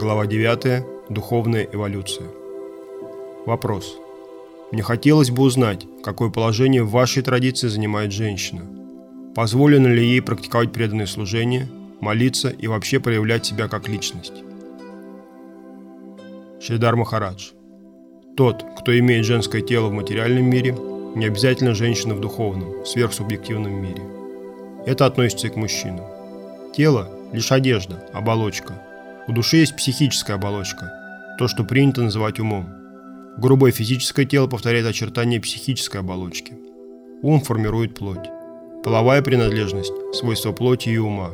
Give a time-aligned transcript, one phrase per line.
[0.00, 0.82] Глава 9.
[1.10, 2.26] Духовная эволюция.
[3.44, 3.98] Вопрос.
[4.72, 8.62] Мне хотелось бы узнать, какое положение в вашей традиции занимает женщина.
[9.34, 11.68] Позволено ли ей практиковать преданное служение,
[12.00, 14.42] молиться и вообще проявлять себя как личность?
[16.62, 17.50] Шридар Махарадж.
[18.38, 20.74] Тот, кто имеет женское тело в материальном мире,
[21.14, 24.02] не обязательно женщина в духовном, сверхсубъективном мире.
[24.86, 26.06] Это относится и к мужчинам.
[26.74, 28.80] Тело– лишь одежда, оболочка.
[29.30, 30.92] У души есть психическая оболочка,
[31.38, 32.68] то, что принято называть умом.
[33.38, 36.54] Грубое физическое тело повторяет очертания психической оболочки.
[37.22, 38.28] Ум формирует плоть.
[38.82, 41.30] Половая принадлежность– свойство плоти и ума.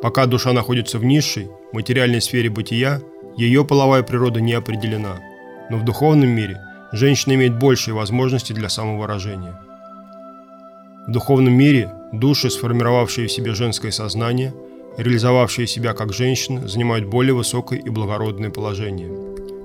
[0.00, 3.00] Пока душа находится в низшей, материальной сфере бытия,
[3.36, 5.18] ее половая природа не определена.
[5.70, 6.60] Но в духовном мире
[6.92, 9.60] женщина имеет большие возможности для самовыражения.
[11.08, 14.54] В духовном мире души, сформировавшие в себе женское сознание,
[14.96, 19.10] реализовавшие себя как женщины, занимают более высокое и благородное положение.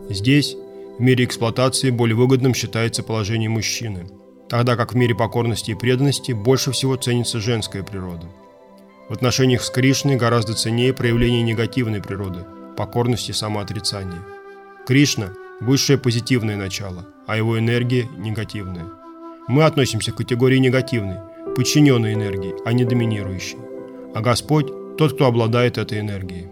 [0.10, 0.56] Здесь,
[0.98, 4.08] в мире эксплуатации, более выгодным считается положение мужчины,
[4.50, 8.28] тогда как в мире покорности и преданности больше всего ценится женская природа.
[9.10, 12.40] В отношениях с Кришной гораздо ценнее проявление негативной природы,
[12.76, 14.22] покорности и самоотрицания.
[14.86, 18.86] Кришна– высшее позитивное начало, а его энергия– негативная.
[19.48, 21.18] Мы относимся к категории негативной,
[21.56, 23.58] подчиненной энергии, а не доминирующей.
[24.14, 26.48] А Господь– тот, кто обладает этой энергией.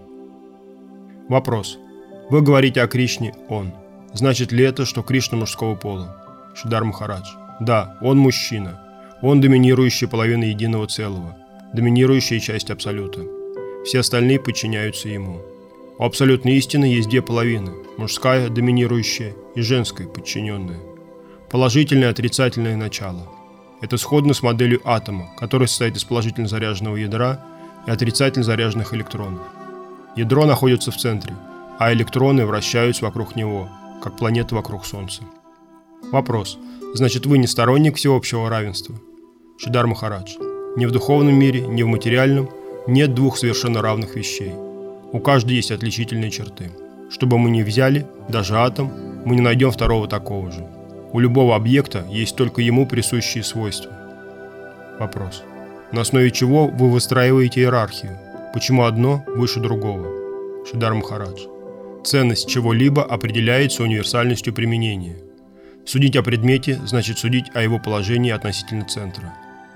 [1.29, 1.77] Вопрос.
[2.29, 3.71] Вы говорите о Кришне «Он».
[4.13, 6.15] Значит ли это, что Кришна мужского пола?
[6.55, 7.27] Шидар Махарадж.
[7.59, 8.81] Да, он мужчина.
[9.21, 11.35] Он доминирующая половина единого целого,
[11.73, 13.21] доминирующая часть Абсолюта.
[13.83, 15.41] Все остальные подчиняются ему.
[15.97, 20.79] У абсолютной истины есть две половины– мужская, доминирующая, и женская, подчиненная.
[21.49, 23.29] Положительное и отрицательное начало.
[23.81, 27.45] Это сходно с моделью атома, который состоит из положительно заряженного ядра
[27.85, 29.41] и отрицательно заряженных электронов.
[30.15, 31.33] Ядро находится в центре,
[31.79, 33.69] а электроны вращаются вокруг него,
[34.01, 35.23] как планеты вокруг Солнца.
[36.11, 36.57] Вопрос.
[36.93, 38.95] Значит, вы не сторонник всеобщего равенства?
[39.57, 40.35] Шидар Махарадж.
[40.77, 42.49] Ни в духовном мире, ни в материальном
[42.87, 44.53] нет двух совершенно равных вещей–
[45.15, 46.71] у каждой есть отличительные черты.
[47.09, 48.91] Что бы мы ни взяли, даже атом,
[49.23, 50.67] мы не найдем второго такого же.
[51.13, 53.93] У любого объекта есть только ему присущие свойства.
[54.99, 55.41] Вопрос.
[55.91, 58.17] На основе чего вы выстраиваете иерархию?
[58.53, 60.65] Почему одно выше другого?
[60.65, 61.45] Шидар Махарадж.
[62.03, 65.17] Ценность чего-либо определяется универсальностью применения.
[65.85, 69.33] Судить о предмете значит судить о его положении относительно центра.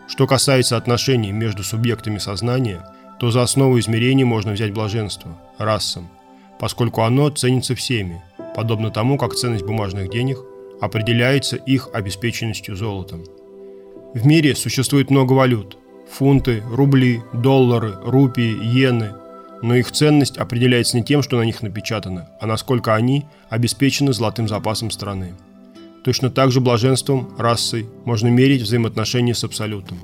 [0.08, 2.84] Что касается отношений между субъектами сознания–
[3.20, 6.10] то за основу измерений можно взять блаженство, расом,
[6.58, 8.24] поскольку оно ценится всеми,
[8.56, 10.40] подобно тому, как ценность бумажных денег
[10.82, 13.26] определяется их обеспеченностью золотом.
[14.14, 15.78] В мире существует много валют–
[16.10, 19.14] фунты, рубли, доллары, рупии, иены,
[19.62, 24.48] но их ценность определяется не тем, что на них напечатано, а насколько они обеспечены золотым
[24.48, 25.34] запасом страны.
[26.04, 30.00] Точно так же блаженством, расой, можно мерить взаимоотношения с абсолютом.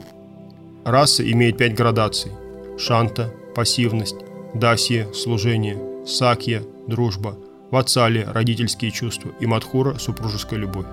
[0.83, 2.31] Раса имеет пять градаций–
[2.77, 4.17] шанта– пассивность,
[4.53, 7.37] дасья– служение, сакья– дружба,
[7.71, 10.85] вацали– родительские чувства и мадхура– супружеская любовь.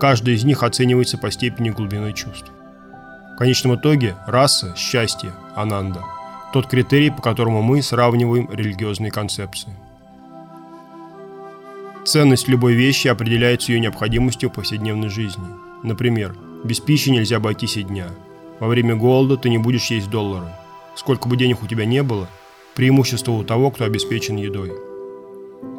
[0.00, 2.50] Каждая из них оценивается по степени глубины чувств.
[3.36, 6.02] В конечном итоге раса– счастье, ананда–
[6.52, 9.72] тот критерий, по которому мы сравниваем религиозные концепции.
[12.04, 15.46] Ценность любой вещи определяется ее необходимостью в повседневной жизни.
[15.84, 18.08] Например, без пищи нельзя обойтись и дня.
[18.58, 20.48] Во время голода ты не будешь есть доллары–
[20.96, 22.26] Сколько бы денег у тебя не было,
[22.74, 24.72] преимущество у того, кто обеспечен едой.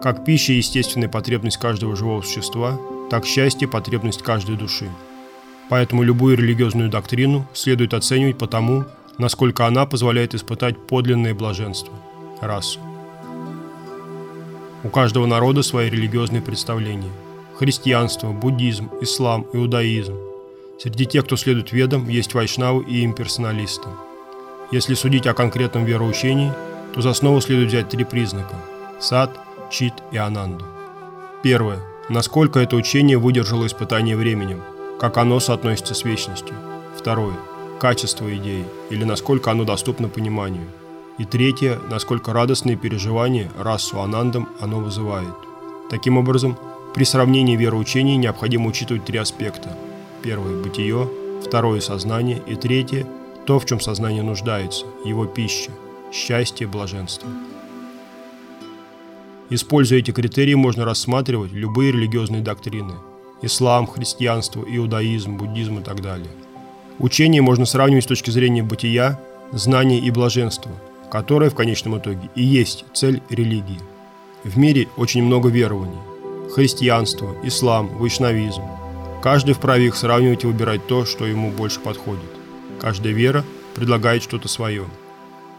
[0.01, 2.79] Как пища– естественная потребность каждого живого существа,
[3.09, 4.87] так счастье– потребность каждой души.
[5.69, 8.85] Поэтому любую религиозную доктрину следует оценивать по тому,
[9.17, 11.93] насколько она позволяет испытать подлинное блаженство–
[12.41, 12.79] расу.
[14.83, 17.11] У каждого народа свои религиозные представления.
[17.55, 20.15] Христианство, буддизм, ислам, иудаизм.
[20.79, 23.89] Среди тех, кто следует ведам, есть вайшнавы и имперсоналисты–
[24.69, 26.51] если судить о конкретном вероучении,
[26.93, 28.55] то за основу следует взять три признака–
[28.99, 29.31] сад,
[29.71, 30.65] чит и ананду.
[31.41, 31.79] Первое.
[32.09, 34.61] Насколько это учение выдержало испытание временем,
[34.99, 36.55] как оно соотносится с вечностью.
[36.97, 37.35] Второе.
[37.79, 40.67] Качество идеи, или насколько оно доступно пониманию.
[41.17, 41.79] И третье.
[41.89, 45.33] Насколько радостные переживания расу анандам оно вызывает.
[45.89, 46.57] Таким образом,
[46.95, 49.77] при сравнении вероучений необходимо учитывать три аспекта.
[50.23, 51.07] Первое– бытие,
[51.45, 53.05] второе– сознание и третье–
[53.45, 55.71] то, в чем сознание нуждается, его пища,
[56.11, 57.29] счастье, блаженство.
[59.49, 62.95] Используя эти критерии, можно рассматривать любые религиозные доктрины–
[63.41, 66.29] ислам, христианство, иудаизм, буддизм и так далее.
[66.99, 69.19] Учение можно сравнивать с точки зрения бытия,
[69.51, 70.71] знания и блаженства,
[71.11, 73.79] которое в конечном итоге и есть цель религии.
[74.43, 75.99] В мире очень много верований.
[76.53, 78.63] Христианство, ислам, вайшнавизм.
[79.21, 82.29] Каждый вправе их сравнивать и выбирать то, что ему больше подходит.
[82.79, 83.43] Каждая вера
[83.75, 84.85] предлагает что-то свое.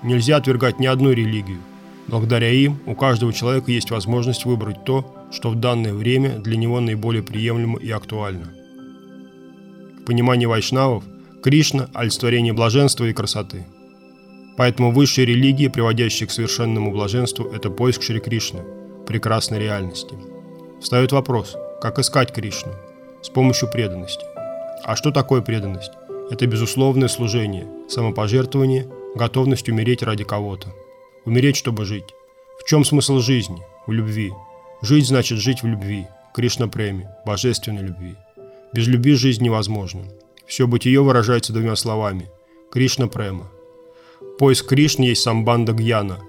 [0.02, 1.58] Нельзя отвергать ни одну религию.
[2.06, 6.80] Благодаря им у каждого человека есть возможность выбрать то, что в данное время для него
[6.80, 8.52] наиболее приемлемо и актуально.
[10.00, 11.04] В понимании вайшнавов
[11.42, 13.66] Кришна– олицетворение блаженства и красоты.
[14.56, 18.60] Поэтому высшие религии, приводящие к совершенному блаженству, это поиск Шри Кришны,
[19.06, 20.14] прекрасной реальности.
[20.80, 22.72] Встает вопрос, как искать Кришну?
[23.22, 24.24] С помощью преданности.
[24.84, 25.92] А что такое преданность?
[26.30, 30.68] Это безусловное служение, самопожертвование, готовность умереть ради кого-то.
[31.24, 32.14] Умереть, чтобы жить.
[32.60, 33.62] В чем смысл жизни?
[33.86, 34.32] В любви.
[34.80, 36.06] Жить значит жить в любви.
[36.34, 38.16] Кришна Преми, божественной любви.
[38.72, 40.02] Без любви жизнь невозможна.
[40.46, 42.30] Все бытие выражается двумя словами.
[42.70, 43.48] Кришна Према.
[44.38, 46.20] Поиск Кришны есть самбанда Гьяна,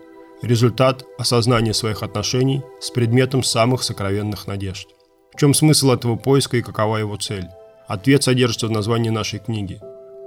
[0.42, 4.88] результат осознания своих отношений с предметом самых сокровенных надежд.
[5.34, 7.48] В чем смысл этого поиска и какова его цель?
[7.88, 9.80] Ответ содержится в названии нашей книги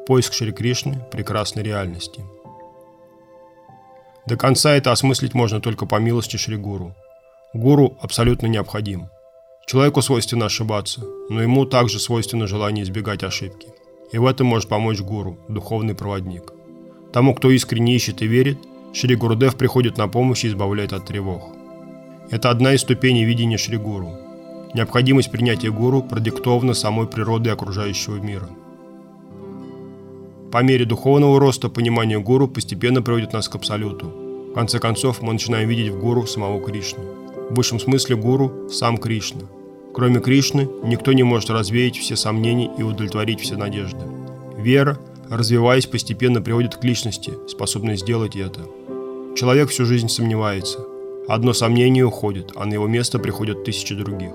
[0.07, 1.05] «Поиск Шри Кришны.
[1.11, 2.25] Прекрасной реальности».
[4.27, 6.95] До конца это осмыслить можно только по милости Шри Гуру.
[7.55, 9.09] Гуру абсолютно необходим.
[9.67, 13.69] Человеку свойственно ошибаться, но ему также свойственно желание избегать ошибки.
[14.11, 16.55] И в этом может помочь гуру, духовный проводник.
[17.13, 18.59] Тому, кто искренне ищет и верит,
[18.95, 21.43] Шри Гурудев приходит на помощь и избавляет от тревог.
[22.31, 24.17] Это одна из ступеней видения Шри Гуру.
[24.73, 28.49] Необходимость принятия гуру продиктована самой природой окружающего мира.
[30.51, 34.07] По мере духовного роста понимание гуру постепенно приводит нас к абсолюту.
[34.07, 37.22] В конце концов, мы начинаем видеть в гуру самого Кришну.
[37.53, 39.43] В высшем смысле гуру– сам Кришна.
[39.93, 44.01] Кроме Кришны, никто не может развеять все сомнения и удовлетворить все надежды.
[44.57, 48.61] Вера, развиваясь, постепенно приводит к личности, способной сделать это.
[49.37, 50.79] Человек всю жизнь сомневается.
[51.29, 54.33] Одно сомнение уходит, а на его место приходят тысячи других.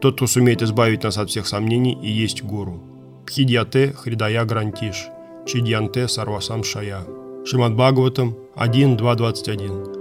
[0.00, 2.80] Тот, кто сумеет избавить нас от всех сомнений, и есть гуру.
[3.26, 5.06] Пхидьяте Хридая Грантиш,
[5.46, 7.04] Чидьянте Сарвасам Шая.
[7.46, 9.93] Шимад Бхагаватам 1.2.21.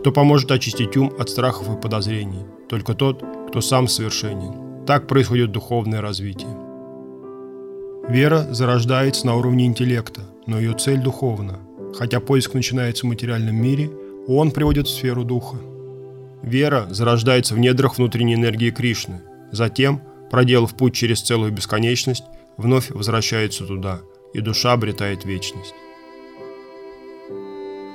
[0.00, 2.46] Кто поможет очистить ум от страхов и подозрений?
[2.70, 4.84] Только тот, кто сам совершенен.
[4.86, 6.56] Так происходит духовное развитие.
[8.08, 11.58] Вера зарождается на уровне интеллекта, но ее цель духовна.
[11.94, 13.90] Хотя поиск начинается в материальном мире,
[14.26, 15.58] он приводит в сферу духа.
[16.42, 19.20] Вера зарождается в недрах внутренней энергии Кришны,
[19.52, 20.00] Затем,
[20.30, 22.24] проделав путь через целую бесконечность,
[22.56, 24.00] вновь возвращается туда,
[24.32, 25.74] и душа обретает вечность.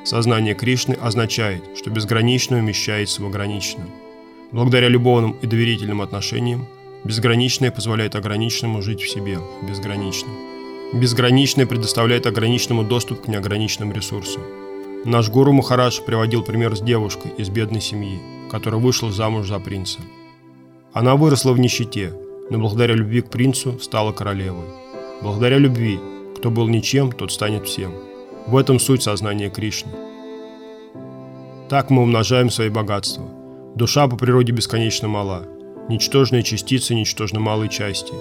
[0.05, 3.89] Сознание Кришны означает, что безграничное умещается в ограниченном.
[4.51, 6.67] Благодаря любовным и доверительным отношениям,
[7.03, 10.31] безграничное позволяет ограниченному жить в себе, безграничном.
[10.93, 14.43] Безграничное предоставляет ограниченному доступ к неограниченным ресурсам.
[15.05, 18.19] Наш гуру Махарадж приводил пример с девушкой из бедной семьи,
[18.51, 20.01] которая вышла замуж за принца.
[20.93, 22.13] Она выросла в нищете,
[22.51, 24.67] но благодаря любви к принцу стала королевой.
[25.23, 25.99] Благодаря любви,
[26.37, 27.91] кто был ничем, тот станет всем.
[28.47, 29.91] В этом суть сознания Кришны.
[31.67, 33.25] Так мы умножаем свои богатства.
[33.73, 35.47] Душа по природе бесконечно мала.
[35.89, 38.13] Ничтожные частицы ничтожно малой части.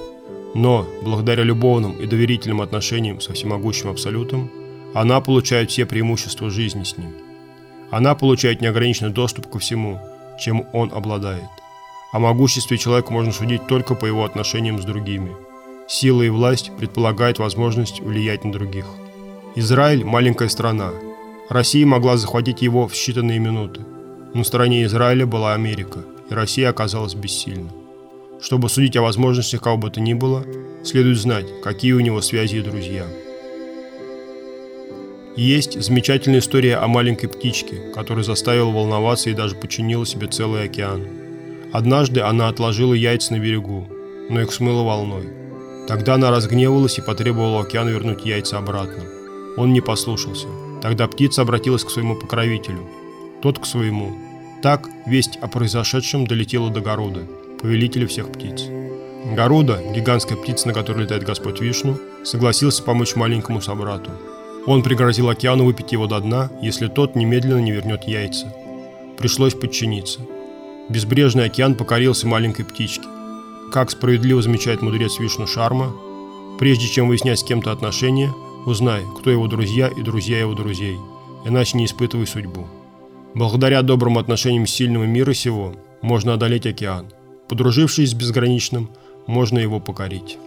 [0.55, 4.50] Но, благодаря любовным и доверительным отношениям со всемогущим Абсолютом,
[4.95, 7.12] она получает все преимущества жизни с ним.
[7.90, 10.00] Она получает неограниченный доступ ко всему,
[10.40, 11.45] чем он обладает.
[12.12, 15.33] О могуществе человека можно судить только по его отношениям с другими.
[15.87, 18.87] Сила и власть предполагают возможность влиять на других.
[19.56, 20.90] Израиль– маленькая страна.
[21.49, 23.82] Россия могла захватить его в считанные минуты.
[24.34, 27.70] На стороне Израиля была Америка, и Россия оказалась бессильна.
[28.42, 30.44] Чтобы судить о возможностях кого бы то ни было,
[30.82, 33.06] следует знать, какие у него связи и друзья.
[35.37, 41.06] Есть замечательная история о маленькой птичке, которая заставила волноваться и даже подчинила себе целый океан.
[41.73, 43.87] Однажды она отложила яйца на берегу,
[44.28, 45.28] но их смыло волной.
[45.87, 49.04] Тогда она разгневалась и потребовала океан вернуть яйца обратно.
[49.56, 50.46] Он не послушался.
[50.82, 52.80] Тогда птица обратилась к своему покровителю,
[53.42, 54.12] тот к своему.
[54.62, 57.26] Так весть о произошедшем долетела до Гаруда,
[57.61, 58.64] повелителя всех птиц.
[59.34, 64.11] Гаруда, гигантская птица, на которой летает Господь Вишну, согласился помочь маленькому собрату.
[64.66, 68.52] Он пригрозил океану выпить его до дна, если тот немедленно не вернет яйца.
[69.18, 70.20] Пришлось подчиниться.
[70.88, 73.04] Безбрежный океан покорился маленькой птичке.
[73.73, 75.94] Как справедливо замечает мудрец Вишну Шарма,
[76.58, 78.32] прежде чем выяснять с кем-то отношения,
[78.66, 80.99] узнай, кто его друзья и друзья его друзей,
[81.44, 82.66] иначе не испытывай судьбу.
[83.35, 87.06] Благодаря добрым отношениям сильного мира сего можно одолеть океан.
[87.49, 88.90] Подружившись с безграничным,
[89.26, 90.38] можно его покорить.